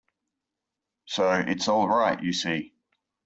[1.05, 2.73] So it's all right, you see.